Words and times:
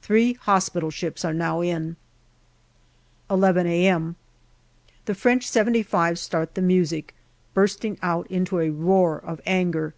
Three 0.00 0.34
hospital 0.34 0.92
ships 0.92 1.24
are 1.24 1.34
now 1.34 1.60
in. 1.60 1.96
11 3.28 3.66
a.m. 3.66 4.14
The 5.06 5.14
French 5.16 5.44
"75's" 5.50 6.20
start 6.20 6.54
the 6.54 6.62
music, 6.62 7.16
bursting 7.52 7.98
out 8.00 8.28
into 8.28 8.60
a 8.60 8.70
roar 8.70 9.18
of 9.18 9.40
anger. 9.44 9.94